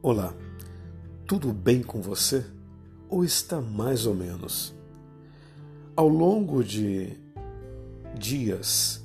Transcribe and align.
Olá, 0.00 0.32
tudo 1.26 1.52
bem 1.52 1.82
com 1.82 2.00
você? 2.00 2.44
Ou 3.08 3.24
está 3.24 3.60
mais 3.60 4.06
ou 4.06 4.14
menos? 4.14 4.72
Ao 5.96 6.06
longo 6.06 6.62
de 6.62 7.16
dias, 8.16 9.04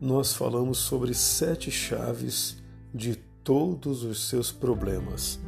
nós 0.00 0.32
falamos 0.32 0.78
sobre 0.78 1.12
sete 1.14 1.68
chaves 1.68 2.62
de 2.94 3.16
todos 3.42 4.04
os 4.04 4.28
seus 4.28 4.52
problemas 4.52 5.40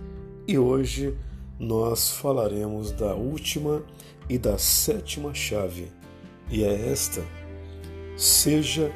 e 0.48 0.58
hoje 0.58 1.16
nós 1.60 2.10
falaremos 2.10 2.90
da 2.90 3.14
última 3.14 3.84
e 4.28 4.36
da 4.36 4.58
sétima 4.58 5.32
chave, 5.32 5.92
e 6.50 6.64
é 6.64 6.90
esta: 6.90 7.22
seja 8.16 8.90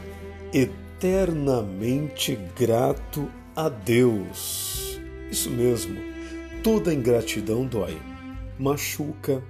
eternamente 0.52 2.36
grato 2.56 3.30
a 3.54 3.68
Deus. 3.68 4.89
Isso 5.30 5.50
mesmo, 5.50 5.96
toda 6.62 6.92
ingratidão 6.92 7.66
dói, 7.66 7.96
machuca, 8.58 9.42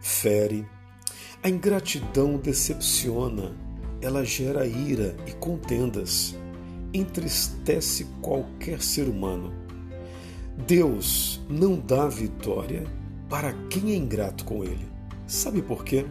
fere. 0.00 0.66
A 1.42 1.48
ingratidão 1.48 2.36
decepciona, 2.36 3.54
ela 4.00 4.24
gera 4.24 4.66
ira 4.66 5.16
e 5.26 5.32
contendas, 5.32 6.34
entristece 6.92 8.04
qualquer 8.20 8.82
ser 8.82 9.08
humano. 9.08 9.52
Deus 10.66 11.40
não 11.48 11.78
dá 11.78 12.08
vitória 12.08 12.84
para 13.28 13.52
quem 13.70 13.92
é 13.92 13.96
ingrato 13.96 14.44
com 14.44 14.64
Ele. 14.64 14.88
Sabe 15.26 15.62
por 15.62 15.84
quê? 15.84 16.04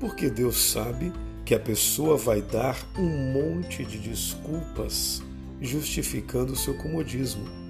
Porque 0.00 0.28
Deus 0.28 0.72
sabe 0.72 1.12
que 1.44 1.54
a 1.54 1.60
pessoa 1.60 2.16
vai 2.16 2.42
dar 2.42 2.76
um 2.98 3.32
monte 3.32 3.84
de 3.84 3.98
desculpas 3.98 5.22
justificando 5.60 6.54
o 6.54 6.56
seu 6.56 6.74
comodismo. 6.74 7.65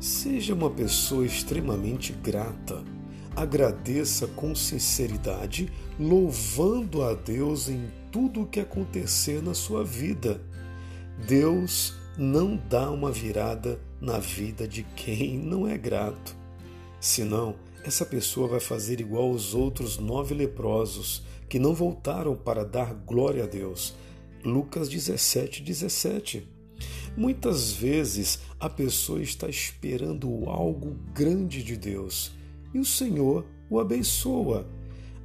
Seja 0.00 0.54
uma 0.54 0.70
pessoa 0.70 1.26
extremamente 1.26 2.10
grata. 2.14 2.82
Agradeça 3.36 4.26
com 4.26 4.54
sinceridade, 4.54 5.70
louvando 5.98 7.02
a 7.02 7.12
Deus 7.12 7.68
em 7.68 7.90
tudo 8.10 8.42
o 8.42 8.46
que 8.46 8.60
acontecer 8.60 9.42
na 9.42 9.52
sua 9.52 9.84
vida. 9.84 10.40
Deus 11.28 11.94
não 12.16 12.56
dá 12.56 12.90
uma 12.90 13.12
virada 13.12 13.78
na 14.00 14.18
vida 14.18 14.66
de 14.66 14.84
quem 14.96 15.36
não 15.36 15.68
é 15.68 15.76
grato. 15.76 16.34
Senão, 16.98 17.56
essa 17.84 18.06
pessoa 18.06 18.48
vai 18.48 18.60
fazer 18.60 19.00
igual 19.00 19.30
os 19.30 19.54
outros 19.54 19.98
nove 19.98 20.34
leprosos 20.34 21.22
que 21.46 21.58
não 21.58 21.74
voltaram 21.74 22.34
para 22.34 22.64
dar 22.64 22.94
glória 22.94 23.44
a 23.44 23.46
Deus. 23.46 23.94
Lucas 24.42 24.88
17, 24.88 25.62
17. 25.62 26.59
Muitas 27.16 27.72
vezes 27.72 28.40
a 28.58 28.68
pessoa 28.68 29.20
está 29.20 29.48
esperando 29.48 30.48
algo 30.48 30.96
grande 31.12 31.62
de 31.62 31.76
Deus 31.76 32.32
e 32.72 32.78
o 32.78 32.84
Senhor 32.84 33.44
o 33.68 33.78
abençoa. 33.78 34.66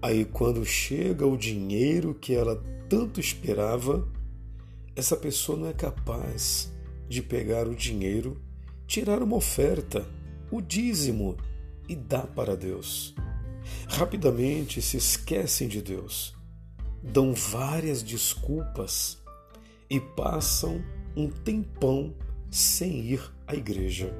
Aí, 0.01 0.25
quando 0.25 0.63
chega 0.65 1.25
o 1.25 1.37
dinheiro 1.37 2.13
que 2.13 2.33
ela 2.33 2.61
tanto 2.87 3.19
esperava, 3.19 4.07
essa 4.95 5.17
pessoa 5.17 5.57
não 5.57 5.67
é 5.67 5.73
capaz 5.73 6.71
de 7.07 7.21
pegar 7.21 7.67
o 7.67 7.75
dinheiro, 7.75 8.41
tirar 8.87 9.21
uma 9.21 9.35
oferta, 9.35 10.05
o 10.51 10.61
dízimo 10.61 11.35
e 11.87 11.95
dar 11.95 12.27
para 12.27 12.55
Deus. 12.55 13.15
Rapidamente 13.87 14.81
se 14.81 14.97
esquecem 14.97 15.67
de 15.67 15.81
Deus, 15.81 16.35
dão 17.01 17.33
várias 17.33 18.03
desculpas 18.03 19.17
e 19.89 19.99
passam 19.99 20.83
um 21.15 21.29
tempão 21.29 22.13
sem 22.49 22.99
ir 22.99 23.21
à 23.47 23.55
igreja. 23.55 24.13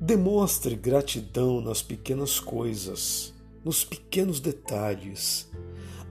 Demonstre 0.00 0.74
gratidão 0.74 1.60
nas 1.60 1.82
pequenas 1.82 2.40
coisas, 2.40 3.32
nos 3.64 3.84
pequenos 3.84 4.40
detalhes. 4.40 5.50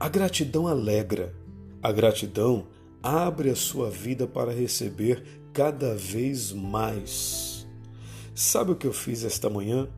A 0.00 0.08
gratidão 0.08 0.66
alegra, 0.66 1.34
a 1.82 1.92
gratidão 1.92 2.66
abre 3.02 3.50
a 3.50 3.56
sua 3.56 3.90
vida 3.90 4.26
para 4.26 4.52
receber 4.52 5.22
cada 5.52 5.94
vez 5.94 6.52
mais. 6.52 7.66
Sabe 8.34 8.72
o 8.72 8.76
que 8.76 8.86
eu 8.86 8.92
fiz 8.92 9.22
esta 9.24 9.48
manhã? 9.48 9.88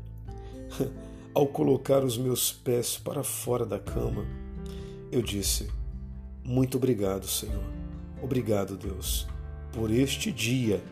Ao 1.32 1.46
colocar 1.46 2.02
os 2.02 2.16
meus 2.18 2.50
pés 2.50 2.96
para 2.96 3.22
fora 3.22 3.64
da 3.64 3.78
cama, 3.78 4.26
eu 5.12 5.22
disse: 5.22 5.68
Muito 6.42 6.76
obrigado, 6.76 7.26
Senhor. 7.26 7.85
Obrigado, 8.26 8.76
Deus, 8.76 9.24
por 9.72 9.88
este 9.88 10.32
dia 10.32 10.82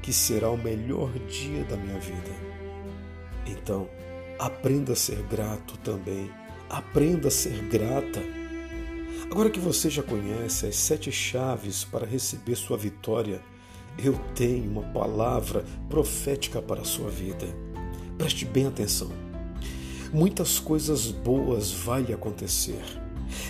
que 0.00 0.10
será 0.10 0.48
o 0.50 0.56
melhor 0.56 1.12
dia 1.28 1.62
da 1.64 1.76
minha 1.76 2.00
vida. 2.00 2.30
Então, 3.44 3.86
aprenda 4.38 4.94
a 4.94 4.96
ser 4.96 5.22
grato 5.24 5.76
também. 5.84 6.30
Aprenda 6.66 7.28
a 7.28 7.30
ser 7.30 7.62
grata. 7.64 8.22
Agora 9.30 9.50
que 9.50 9.60
você 9.60 9.90
já 9.90 10.02
conhece 10.02 10.64
as 10.64 10.76
sete 10.76 11.12
chaves 11.12 11.84
para 11.84 12.06
receber 12.06 12.56
sua 12.56 12.78
vitória, 12.78 13.42
eu 14.02 14.18
tenho 14.34 14.70
uma 14.70 14.84
palavra 14.84 15.66
profética 15.90 16.62
para 16.62 16.80
a 16.80 16.86
sua 16.86 17.10
vida. 17.10 17.46
Preste 18.16 18.46
bem 18.46 18.66
atenção. 18.66 19.12
Muitas 20.10 20.58
coisas 20.58 21.10
boas 21.10 21.70
vão 21.70 21.98
lhe 22.00 22.14
acontecer 22.14 22.82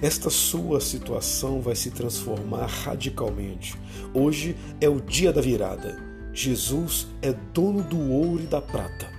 esta 0.00 0.30
sua 0.30 0.80
situação 0.80 1.60
vai 1.60 1.74
se 1.74 1.90
transformar 1.90 2.66
radicalmente. 2.66 3.74
Hoje 4.14 4.56
é 4.80 4.88
o 4.88 5.00
dia 5.00 5.32
da 5.32 5.40
virada. 5.40 5.98
Jesus 6.32 7.08
é 7.20 7.32
dono 7.52 7.82
do 7.82 8.00
ouro 8.12 8.42
e 8.42 8.46
da 8.46 8.60
prata. 8.60 9.10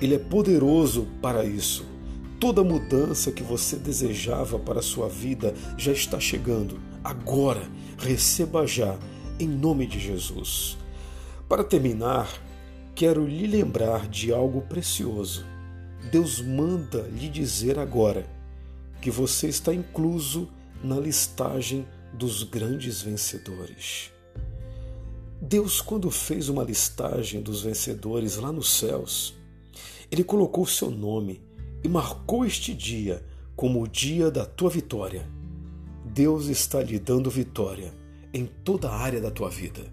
Ele 0.00 0.14
é 0.14 0.18
poderoso 0.18 1.08
para 1.20 1.44
isso. 1.44 1.84
Toda 2.38 2.62
mudança 2.62 3.32
que 3.32 3.42
você 3.42 3.74
desejava 3.74 4.60
para 4.60 4.78
a 4.78 4.82
sua 4.82 5.08
vida 5.08 5.52
já 5.76 5.90
está 5.90 6.20
chegando. 6.20 6.78
Agora, 7.02 7.62
receba 7.98 8.64
já, 8.64 8.96
em 9.40 9.48
nome 9.48 9.86
de 9.86 9.98
Jesus. 9.98 10.78
Para 11.48 11.64
terminar, 11.64 12.28
quero 12.94 13.26
lhe 13.26 13.46
lembrar 13.46 14.06
de 14.06 14.32
algo 14.32 14.62
precioso. 14.62 15.44
Deus 16.12 16.40
manda 16.40 17.08
lhe 17.12 17.28
dizer 17.28 17.76
agora 17.76 18.37
que 19.00 19.10
você 19.10 19.48
está 19.48 19.72
incluso 19.72 20.48
na 20.82 20.98
listagem 20.98 21.86
dos 22.12 22.42
grandes 22.42 23.02
vencedores. 23.02 24.12
Deus, 25.40 25.80
quando 25.80 26.10
fez 26.10 26.48
uma 26.48 26.64
listagem 26.64 27.40
dos 27.40 27.62
vencedores 27.62 28.36
lá 28.36 28.50
nos 28.50 28.70
céus, 28.70 29.34
Ele 30.10 30.24
colocou 30.24 30.66
seu 30.66 30.90
nome 30.90 31.40
e 31.82 31.88
marcou 31.88 32.44
este 32.44 32.74
dia 32.74 33.24
como 33.54 33.82
o 33.82 33.88
dia 33.88 34.30
da 34.30 34.44
tua 34.44 34.70
vitória. 34.70 35.28
Deus 36.04 36.46
está 36.46 36.82
lhe 36.82 36.98
dando 36.98 37.30
vitória 37.30 37.92
em 38.32 38.46
toda 38.46 38.88
a 38.88 38.96
área 38.96 39.20
da 39.20 39.30
tua 39.30 39.48
vida, 39.48 39.84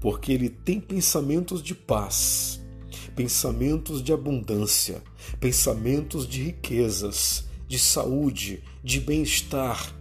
porque 0.00 0.32
Ele 0.32 0.48
tem 0.48 0.80
pensamentos 0.80 1.62
de 1.62 1.74
paz, 1.74 2.60
pensamentos 3.14 4.02
de 4.02 4.12
abundância, 4.12 5.02
pensamentos 5.38 6.26
de 6.26 6.44
riquezas, 6.44 7.47
de 7.68 7.78
saúde, 7.78 8.64
de 8.82 8.98
bem-estar, 8.98 9.94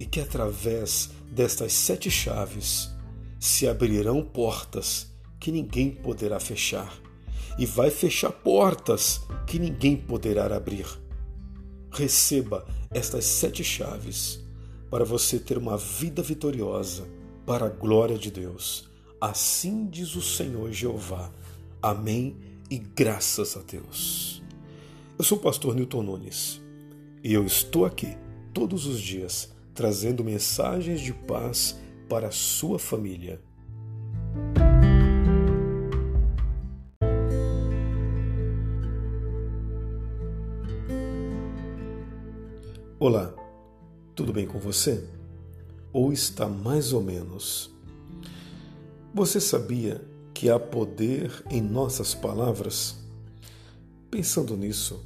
e 0.00 0.06
que 0.06 0.20
através 0.20 1.10
destas 1.30 1.74
sete 1.74 2.10
chaves 2.10 2.90
se 3.38 3.68
abrirão 3.68 4.22
portas 4.22 5.12
que 5.38 5.52
ninguém 5.52 5.90
poderá 5.90 6.40
fechar, 6.40 6.98
e 7.58 7.66
vai 7.66 7.90
fechar 7.90 8.32
portas 8.32 9.20
que 9.46 9.58
ninguém 9.58 9.96
poderá 9.96 10.46
abrir. 10.56 10.86
Receba 11.90 12.66
estas 12.90 13.26
sete 13.26 13.62
chaves 13.62 14.40
para 14.90 15.04
você 15.04 15.38
ter 15.38 15.58
uma 15.58 15.76
vida 15.76 16.22
vitoriosa 16.22 17.06
para 17.44 17.66
a 17.66 17.70
glória 17.70 18.16
de 18.16 18.30
Deus. 18.30 18.88
Assim 19.20 19.86
diz 19.86 20.16
o 20.16 20.22
Senhor 20.22 20.72
Jeová. 20.72 21.30
Amém 21.82 22.36
e 22.70 22.78
graças 22.78 23.56
a 23.56 23.60
Deus. 23.60 24.42
Eu 25.18 25.24
sou 25.24 25.38
o 25.38 25.40
pastor 25.40 25.74
Newton 25.74 26.02
Nunes 26.02 26.63
e 27.24 27.32
eu 27.32 27.46
estou 27.46 27.86
aqui 27.86 28.18
todos 28.52 28.84
os 28.84 29.00
dias 29.00 29.50
trazendo 29.74 30.22
mensagens 30.22 31.00
de 31.00 31.14
paz 31.14 31.80
para 32.06 32.28
a 32.28 32.30
sua 32.30 32.78
família. 32.78 33.40
Olá, 43.00 43.34
tudo 44.14 44.30
bem 44.30 44.46
com 44.46 44.58
você? 44.58 45.02
Ou 45.94 46.12
está 46.12 46.46
mais 46.46 46.92
ou 46.92 47.02
menos? 47.02 47.74
Você 49.14 49.40
sabia 49.40 50.06
que 50.34 50.50
há 50.50 50.60
poder 50.60 51.42
em 51.50 51.62
nossas 51.62 52.12
palavras? 52.14 52.98
Pensando 54.10 54.56
nisso, 54.56 55.04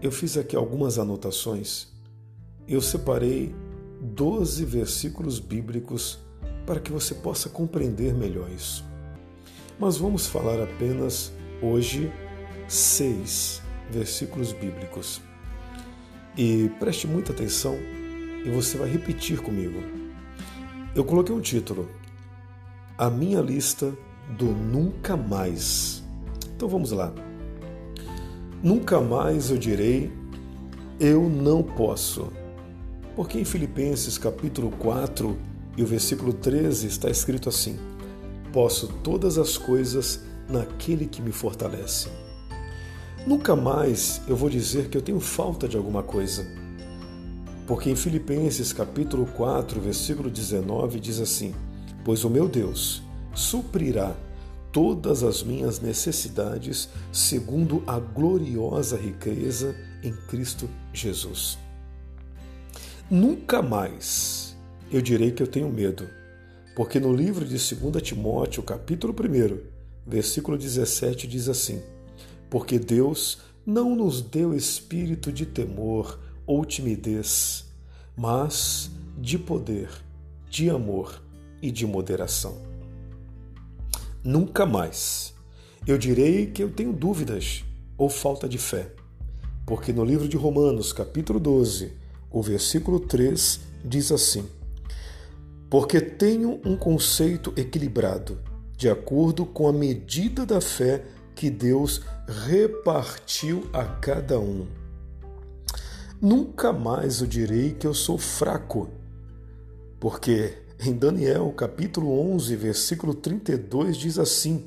eu 0.00 0.12
fiz 0.12 0.36
aqui 0.36 0.54
algumas 0.54 0.98
anotações. 0.98 1.88
Eu 2.66 2.80
separei 2.80 3.54
12 4.00 4.64
versículos 4.64 5.40
bíblicos 5.40 6.18
para 6.66 6.80
que 6.80 6.92
você 6.92 7.14
possa 7.14 7.48
compreender 7.48 8.14
melhor 8.14 8.50
isso. 8.50 8.84
mas 9.78 9.96
vamos 9.96 10.26
falar 10.26 10.60
apenas 10.60 11.32
hoje 11.62 12.12
seis 12.68 13.62
versículos 13.90 14.52
bíblicos. 14.52 15.20
E 16.36 16.68
preste 16.78 17.06
muita 17.06 17.32
atenção 17.32 17.76
e 18.44 18.50
você 18.50 18.76
vai 18.76 18.88
repetir 18.88 19.40
comigo. 19.40 19.80
Eu 20.94 21.04
coloquei 21.04 21.34
um 21.34 21.40
título: 21.40 21.88
A 22.96 23.08
minha 23.08 23.40
lista 23.40 23.96
do 24.36 24.46
nunca 24.46 25.16
mais. 25.16 26.04
Então 26.54 26.68
vamos 26.68 26.92
lá. 26.92 27.12
Nunca 28.62 29.00
mais 29.00 29.50
eu 29.50 29.58
direi 29.58 30.10
eu 31.00 31.28
não 31.28 31.62
posso. 31.62 32.32
Porque 33.14 33.38
em 33.38 33.44
Filipenses 33.44 34.18
capítulo 34.18 34.70
4 34.78 35.38
e 35.76 35.82
o 35.82 35.86
versículo 35.86 36.32
13 36.32 36.88
está 36.88 37.08
escrito 37.08 37.48
assim: 37.48 37.78
Posso 38.52 38.88
todas 39.04 39.38
as 39.38 39.56
coisas 39.56 40.24
naquele 40.48 41.06
que 41.06 41.22
me 41.22 41.30
fortalece. 41.30 42.08
Nunca 43.26 43.54
mais 43.54 44.20
eu 44.26 44.34
vou 44.34 44.50
dizer 44.50 44.88
que 44.88 44.96
eu 44.96 45.02
tenho 45.02 45.20
falta 45.20 45.68
de 45.68 45.76
alguma 45.76 46.02
coisa. 46.02 46.44
Porque 47.66 47.90
em 47.90 47.96
Filipenses 47.96 48.72
capítulo 48.72 49.26
4, 49.26 49.80
versículo 49.80 50.28
19 50.28 50.98
diz 50.98 51.20
assim: 51.20 51.54
Pois 52.04 52.24
o 52.24 52.30
meu 52.30 52.48
Deus 52.48 53.02
suprirá 53.34 54.16
todas 54.72 55.22
as 55.22 55.42
minhas 55.42 55.80
necessidades 55.80 56.88
segundo 57.12 57.82
a 57.86 57.98
gloriosa 57.98 58.96
riqueza 58.96 59.74
em 60.02 60.12
Cristo 60.28 60.68
Jesus. 60.92 61.58
Nunca 63.10 63.62
mais 63.62 64.56
eu 64.90 65.00
direi 65.00 65.30
que 65.30 65.42
eu 65.42 65.46
tenho 65.46 65.70
medo, 65.70 66.08
porque 66.76 67.00
no 67.00 67.14
livro 67.14 67.44
de 67.44 67.56
2 67.56 68.02
Timóteo, 68.02 68.62
capítulo 68.62 69.14
1, 69.14 69.58
versículo 70.06 70.56
17 70.56 71.26
diz 71.26 71.48
assim: 71.48 71.82
Porque 72.48 72.78
Deus 72.78 73.38
não 73.66 73.94
nos 73.94 74.22
deu 74.22 74.54
espírito 74.54 75.32
de 75.32 75.44
temor 75.44 76.18
ou 76.46 76.64
timidez, 76.64 77.66
mas 78.16 78.90
de 79.18 79.38
poder, 79.38 79.90
de 80.48 80.70
amor 80.70 81.22
e 81.60 81.70
de 81.70 81.86
moderação. 81.86 82.56
Nunca 84.22 84.66
mais 84.66 85.32
eu 85.86 85.96
direi 85.96 86.46
que 86.46 86.62
eu 86.62 86.70
tenho 86.70 86.92
dúvidas 86.92 87.64
ou 87.96 88.10
falta 88.10 88.48
de 88.48 88.58
fé, 88.58 88.92
porque 89.64 89.92
no 89.92 90.04
livro 90.04 90.28
de 90.28 90.36
Romanos, 90.36 90.92
capítulo 90.92 91.38
12, 91.38 91.92
o 92.30 92.42
versículo 92.42 92.98
3 92.98 93.60
diz 93.84 94.10
assim: 94.10 94.44
Porque 95.70 96.00
tenho 96.00 96.60
um 96.64 96.76
conceito 96.76 97.52
equilibrado, 97.56 98.40
de 98.76 98.88
acordo 98.88 99.46
com 99.46 99.68
a 99.68 99.72
medida 99.72 100.44
da 100.44 100.60
fé 100.60 101.04
que 101.34 101.48
Deus 101.48 102.02
repartiu 102.48 103.70
a 103.72 103.84
cada 103.84 104.40
um. 104.40 104.66
Nunca 106.20 106.72
mais 106.72 107.20
eu 107.20 107.26
direi 107.28 107.72
que 107.72 107.86
eu 107.86 107.94
sou 107.94 108.18
fraco, 108.18 108.88
porque 110.00 110.58
em 110.80 110.92
Daniel, 110.92 111.52
capítulo 111.56 112.18
11, 112.34 112.54
versículo 112.56 113.14
32 113.14 113.96
diz 113.96 114.18
assim: 114.18 114.64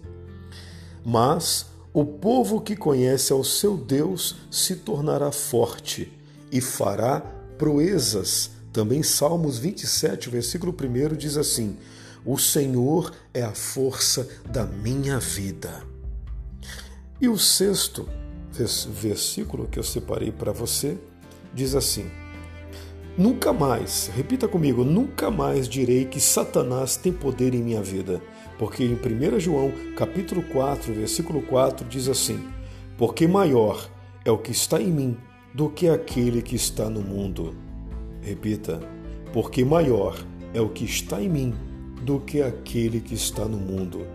Mas 1.05 1.67
o 1.93 2.03
povo 2.05 2.59
que 2.59 2.75
conhece 2.75 3.31
ao 3.31 3.43
seu 3.43 3.77
Deus 3.77 4.37
se 4.49 4.77
tornará 4.77 5.31
forte 5.31 6.11
e 6.51 6.59
fará 6.59 7.21
proezas. 7.57 8.51
Também 8.73 9.03
Salmos 9.03 9.57
27, 9.57 10.29
versículo 10.29 10.73
1 10.73 11.15
diz 11.15 11.37
assim: 11.37 11.77
O 12.25 12.37
Senhor 12.37 13.13
é 13.33 13.43
a 13.43 13.53
força 13.53 14.27
da 14.49 14.65
minha 14.65 15.19
vida. 15.19 15.83
E 17.19 17.29
o 17.29 17.37
sexto 17.37 18.07
versículo 18.89 19.67
que 19.67 19.79
eu 19.79 19.83
separei 19.83 20.31
para 20.31 20.51
você 20.51 20.97
diz 21.53 21.73
assim: 21.75 22.09
Nunca 23.17 23.51
mais, 23.51 24.09
repita 24.15 24.47
comigo, 24.47 24.85
nunca 24.85 25.29
mais 25.29 25.67
direi 25.67 26.05
que 26.05 26.19
Satanás 26.19 26.95
tem 26.95 27.11
poder 27.11 27.53
em 27.53 27.61
minha 27.61 27.81
vida. 27.81 28.21
Porque 28.57 28.85
em 28.85 28.93
1 28.93 29.39
João, 29.39 29.71
capítulo 29.97 30.41
4, 30.43 30.93
versículo 30.93 31.41
4 31.41 31.85
diz 31.89 32.07
assim: 32.07 32.39
Porque 32.97 33.27
maior 33.27 33.89
é 34.23 34.31
o 34.31 34.37
que 34.37 34.51
está 34.51 34.81
em 34.81 34.89
mim 34.89 35.17
do 35.53 35.69
que 35.69 35.89
aquele 35.89 36.41
que 36.41 36.55
está 36.55 36.89
no 36.89 37.01
mundo. 37.01 37.53
Repita: 38.21 38.79
Porque 39.33 39.65
maior 39.65 40.17
é 40.53 40.61
o 40.61 40.69
que 40.69 40.85
está 40.85 41.21
em 41.21 41.27
mim 41.27 41.53
do 42.03 42.17
que 42.21 42.41
aquele 42.41 43.01
que 43.01 43.13
está 43.13 43.43
no 43.43 43.57
mundo. 43.57 44.07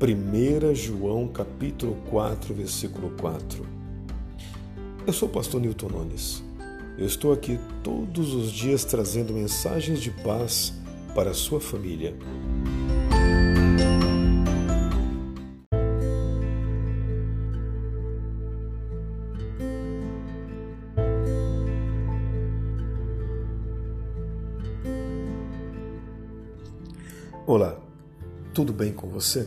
1 0.00 0.72
João 0.72 1.26
capítulo 1.26 1.96
4, 2.10 2.54
versículo 2.54 3.10
4. 3.20 3.66
Eu 5.04 5.12
sou 5.12 5.28
o 5.28 5.32
pastor 5.32 5.60
Newton 5.60 5.88
Nunes. 5.88 6.45
Eu 6.98 7.04
estou 7.04 7.30
aqui 7.30 7.58
todos 7.82 8.32
os 8.32 8.50
dias 8.50 8.82
trazendo 8.82 9.34
mensagens 9.34 10.00
de 10.00 10.10
paz 10.10 10.72
para 11.14 11.32
a 11.32 11.34
sua 11.34 11.60
família. 11.60 12.16
Olá, 27.46 27.78
tudo 28.54 28.72
bem 28.72 28.90
com 28.90 29.06
você? 29.08 29.46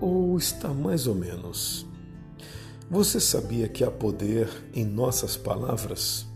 Ou 0.00 0.38
está 0.38 0.68
mais 0.68 1.08
ou 1.08 1.14
menos? 1.16 1.84
Você 2.88 3.18
sabia 3.18 3.68
que 3.68 3.82
há 3.82 3.90
poder 3.90 4.48
em 4.72 4.84
nossas 4.84 5.36
palavras? 5.36 6.31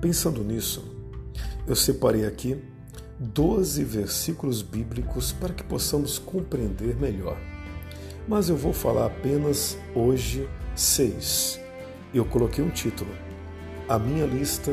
Pensando 0.00 0.44
nisso, 0.44 0.84
eu 1.66 1.74
separei 1.74 2.26
aqui 2.26 2.62
12 3.18 3.82
versículos 3.82 4.60
bíblicos 4.60 5.32
para 5.32 5.54
que 5.54 5.64
possamos 5.64 6.18
compreender 6.18 6.96
melhor. 6.96 7.38
Mas 8.28 8.48
eu 8.48 8.56
vou 8.56 8.72
falar 8.72 9.06
apenas 9.06 9.78
hoje 9.94 10.48
seis. 10.74 11.58
Eu 12.12 12.24
coloquei 12.26 12.62
um 12.62 12.70
título: 12.70 13.10
A 13.88 13.98
minha 13.98 14.26
lista 14.26 14.72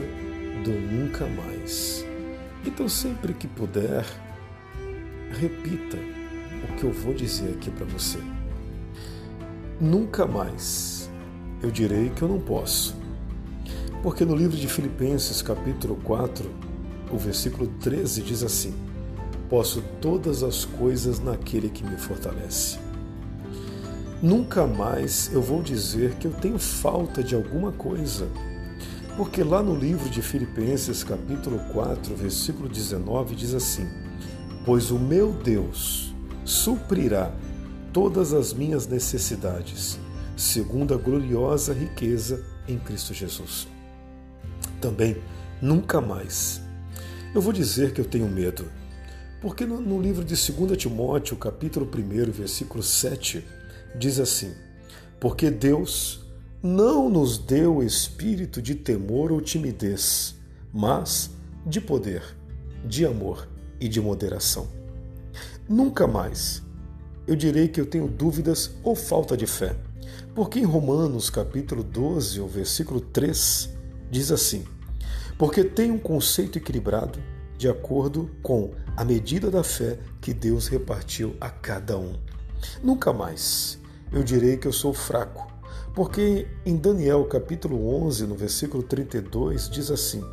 do 0.63 0.71
nunca 0.71 1.25
mais. 1.25 2.05
Então, 2.65 2.87
sempre 2.89 3.33
que 3.33 3.47
puder, 3.47 4.05
repita 5.31 5.97
o 6.63 6.75
que 6.77 6.83
eu 6.83 6.91
vou 6.91 7.13
dizer 7.13 7.53
aqui 7.53 7.69
para 7.71 7.85
você. 7.85 8.19
Nunca 9.79 10.25
mais 10.25 11.09
eu 11.61 11.71
direi 11.71 12.09
que 12.09 12.21
eu 12.21 12.27
não 12.27 12.39
posso. 12.39 13.02
Porque 14.03 14.25
no 14.25 14.35
livro 14.35 14.57
de 14.57 14.67
Filipenses, 14.67 15.41
capítulo 15.41 15.95
4, 16.03 16.47
o 17.09 17.17
versículo 17.17 17.67
13 17.79 18.21
diz 18.21 18.43
assim: 18.43 18.73
Posso 19.49 19.81
todas 20.01 20.43
as 20.43 20.65
coisas 20.65 21.19
naquele 21.21 21.69
que 21.69 21.85
me 21.85 21.97
fortalece. 21.97 22.77
Nunca 24.21 24.67
mais 24.67 25.31
eu 25.33 25.41
vou 25.41 25.63
dizer 25.63 26.15
que 26.15 26.27
eu 26.27 26.33
tenho 26.33 26.59
falta 26.59 27.23
de 27.23 27.33
alguma 27.33 27.71
coisa. 27.71 28.27
Porque 29.15 29.41
lá 29.41 29.63
no 29.63 29.75
livro 29.75 30.09
de 30.09 30.21
Filipenses, 30.21 31.03
capítulo 31.03 31.59
4, 31.71 32.13
versículo 32.13 32.67
19, 32.67 33.35
diz 33.35 33.53
assim: 33.53 33.87
pois 34.65 34.91
o 34.91 34.99
meu 34.99 35.31
Deus 35.31 36.13
suprirá 36.43 37.31
todas 37.93 38.33
as 38.33 38.53
minhas 38.53 38.87
necessidades, 38.87 39.97
segundo 40.35 40.93
a 40.93 40.97
gloriosa 40.97 41.73
riqueza 41.73 42.43
em 42.67 42.77
Cristo 42.77 43.13
Jesus. 43.13 43.72
Também, 44.83 45.15
nunca 45.61 46.01
mais. 46.01 46.61
Eu 47.33 47.39
vou 47.39 47.53
dizer 47.53 47.93
que 47.93 48.01
eu 48.01 48.05
tenho 48.05 48.27
medo, 48.27 48.69
porque 49.41 49.65
no, 49.65 49.79
no 49.79 50.01
livro 50.01 50.25
de 50.25 50.35
2 50.35 50.77
Timóteo, 50.77 51.37
capítulo 51.37 51.87
1, 51.89 52.29
versículo 52.33 52.83
7, 52.83 53.45
diz 53.97 54.19
assim: 54.19 54.51
Porque 55.21 55.49
Deus 55.49 56.25
não 56.61 57.09
nos 57.09 57.37
deu 57.37 57.81
espírito 57.81 58.61
de 58.61 58.75
temor 58.75 59.31
ou 59.31 59.39
timidez, 59.39 60.35
mas 60.73 61.29
de 61.65 61.79
poder, 61.79 62.21
de 62.85 63.05
amor 63.05 63.47
e 63.79 63.87
de 63.87 64.01
moderação. 64.01 64.67
Nunca 65.69 66.05
mais 66.05 66.61
eu 67.25 67.37
direi 67.37 67.69
que 67.69 67.79
eu 67.79 67.85
tenho 67.85 68.09
dúvidas 68.09 68.71
ou 68.83 68.97
falta 68.97 69.37
de 69.37 69.47
fé, 69.47 69.77
porque 70.35 70.59
em 70.59 70.65
Romanos 70.65 71.29
capítulo 71.29 71.83
12, 71.83 72.41
o 72.41 72.47
versículo 72.47 72.99
3, 72.99 73.69
diz 74.11 74.29
assim: 74.29 74.65
Porque 75.43 75.61
tem 75.61 75.91
um 75.91 75.99
conceito 75.99 76.57
equilibrado 76.57 77.19
de 77.57 77.67
acordo 77.67 78.31
com 78.41 78.71
a 78.95 79.03
medida 79.03 79.51
da 79.51 79.61
fé 79.61 79.99
que 80.21 80.33
Deus 80.33 80.69
repartiu 80.69 81.35
a 81.41 81.49
cada 81.49 81.97
um. 81.97 82.13
Nunca 82.81 83.11
mais 83.11 83.77
eu 84.09 84.23
direi 84.23 84.55
que 84.55 84.69
eu 84.69 84.71
sou 84.71 84.93
fraco, 84.93 85.45
porque 85.93 86.47
em 86.65 86.77
Daniel 86.77 87.25
capítulo 87.25 87.93
11, 88.05 88.25
no 88.25 88.35
versículo 88.35 88.83
32, 88.83 89.69
diz 89.69 89.91
assim: 89.91 90.23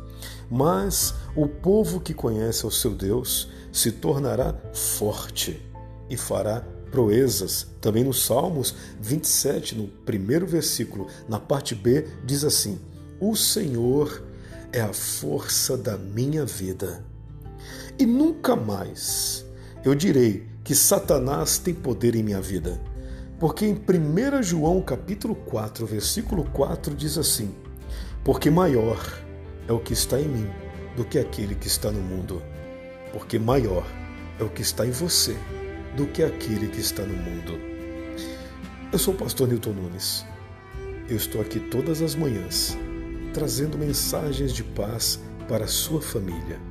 mas 0.49 1.13
o 1.35 1.45
povo 1.45 1.99
que 1.99 2.13
conhece 2.13 2.65
o 2.65 2.71
seu 2.71 2.91
Deus 2.91 3.49
se 3.69 3.91
tornará 3.91 4.55
forte 4.73 5.61
e 6.09 6.15
fará 6.15 6.63
proezas. 6.89 7.67
Também 7.81 8.05
no 8.05 8.13
Salmos 8.13 8.73
27, 9.01 9.75
no 9.75 9.89
primeiro 9.89 10.47
versículo, 10.47 11.07
na 11.27 11.37
parte 11.37 11.75
B, 11.75 12.07
diz 12.25 12.45
assim: 12.45 12.79
O 13.19 13.35
Senhor 13.35 14.30
é 14.73 14.79
a 14.79 14.93
força 14.93 15.77
da 15.77 15.97
minha 15.97 16.45
vida. 16.45 17.03
E 17.99 18.05
nunca 18.05 18.55
mais 18.55 19.45
eu 19.83 19.93
direi 19.93 20.47
que 20.63 20.73
Satanás 20.73 21.57
tem 21.57 21.73
poder 21.73 22.15
em 22.15 22.23
minha 22.23 22.41
vida. 22.41 22.81
Porque 23.39 23.65
em 23.65 23.73
1 23.73 24.43
João 24.43 24.81
capítulo 24.81 25.35
4, 25.35 25.85
versículo 25.85 26.45
4 26.51 26.95
diz 26.95 27.17
assim: 27.17 27.53
Porque 28.23 28.49
maior 28.49 28.99
é 29.67 29.73
o 29.73 29.79
que 29.79 29.93
está 29.93 30.19
em 30.19 30.27
mim 30.27 30.49
do 30.95 31.03
que 31.03 31.19
aquele 31.19 31.55
que 31.55 31.67
está 31.67 31.91
no 31.91 32.01
mundo. 32.01 32.41
Porque 33.11 33.37
maior 33.37 33.85
é 34.39 34.43
o 34.43 34.49
que 34.49 34.61
está 34.61 34.85
em 34.85 34.91
você 34.91 35.35
do 35.97 36.05
que 36.07 36.23
aquele 36.23 36.67
que 36.67 36.79
está 36.79 37.03
no 37.03 37.15
mundo. 37.15 37.59
Eu 38.91 38.99
sou 38.99 39.13
o 39.13 39.17
pastor 39.17 39.47
Newton 39.47 39.73
Nunes. 39.73 40.25
Eu 41.09 41.17
estou 41.17 41.41
aqui 41.41 41.59
todas 41.59 42.01
as 42.01 42.15
manhãs 42.15 42.77
trazendo 43.33 43.77
mensagens 43.77 44.53
de 44.53 44.63
paz 44.63 45.19
para 45.47 45.65
a 45.65 45.67
sua 45.67 46.01
família 46.01 46.70